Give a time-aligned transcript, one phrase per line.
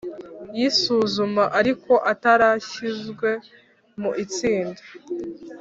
[0.57, 3.29] y’isuzuma ariko atarashyizwe
[4.01, 4.81] mu itsinda